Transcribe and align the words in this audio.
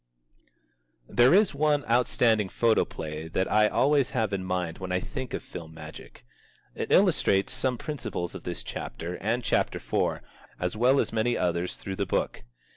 There 1.07 1.31
is 1.31 1.53
one 1.53 1.85
outstanding 1.85 2.49
photoplay 2.49 3.27
that 3.27 3.51
I 3.51 3.67
always 3.67 4.09
have 4.17 4.33
in 4.33 4.43
mind 4.43 4.79
when 4.79 4.91
I 4.91 4.99
think 4.99 5.31
of 5.35 5.43
film 5.43 5.75
magic. 5.75 6.25
It 6.73 6.91
illustrates 6.91 7.53
some 7.53 7.77
principles 7.77 8.33
of 8.33 8.43
this 8.43 8.63
chapter 8.63 9.17
and 9.21 9.43
chapter 9.43 9.77
four, 9.77 10.23
as 10.59 10.75
well 10.75 10.99
as 10.99 11.13
many 11.13 11.37
others 11.37 11.75
through 11.75 11.97
the 11.97 12.07
book. 12.07 12.43